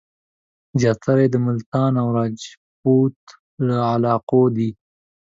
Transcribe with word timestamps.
زیاتره 0.79 1.21
یې 1.23 1.29
د 1.33 1.37
ملتان 1.47 1.93
او 2.01 2.07
راجپوت 2.17 3.19
له 3.67 3.77
علاقو 3.93 4.41
دي. 4.57 4.69